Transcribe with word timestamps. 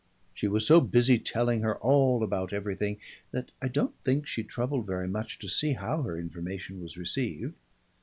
She 0.33 0.47
was 0.47 0.65
so 0.65 0.81
busy 0.81 1.19
telling 1.19 1.61
her 1.61 1.77
all 1.77 2.23
about 2.23 2.51
everything 2.53 2.97
that 3.29 3.51
I 3.61 3.67
don't 3.67 3.93
think 4.03 4.25
she 4.25 4.41
troubled 4.43 4.87
very 4.87 5.07
much 5.07 5.37
to 5.37 5.47
see 5.47 5.73
how 5.73 6.01
her 6.01 6.17
information 6.17 6.81
was 6.81 6.97
received. 6.97 7.53